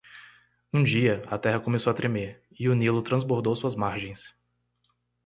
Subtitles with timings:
[0.73, 1.23] Um dia?
[1.27, 2.41] a terra começou a tremer?
[2.59, 4.33] e o Nilo transbordou suas margens.